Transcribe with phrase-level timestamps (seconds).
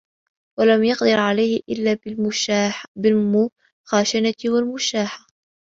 [0.59, 1.93] وَلَمْ يَقْدِرْ عَلَيْهِ إلَّا
[3.07, 5.25] بِالْمُخَاشَنَةِ وَالْمُشَاحَّةِ